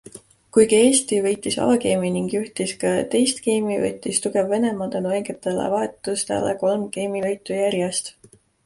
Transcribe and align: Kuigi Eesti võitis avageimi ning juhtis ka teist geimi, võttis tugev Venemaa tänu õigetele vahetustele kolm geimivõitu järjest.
Kuigi 0.55 0.77
Eesti 0.85 1.19
võitis 1.25 1.57
avageimi 1.65 2.09
ning 2.15 2.31
juhtis 2.37 2.73
ka 2.85 2.95
teist 3.13 3.43
geimi, 3.49 3.77
võttis 3.85 4.25
tugev 4.27 4.51
Venemaa 4.57 4.91
tänu 4.97 5.15
õigetele 5.15 5.71
vahetustele 5.77 6.61
kolm 6.65 6.93
geimivõitu 6.99 7.63
järjest. 7.65 8.15